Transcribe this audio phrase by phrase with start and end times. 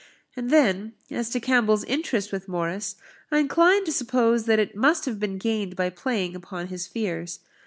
[0.35, 2.95] And then, as to Campbell's interest with Morris,
[3.29, 7.37] I incline to suppose that it must have been gained by playing upon his fears.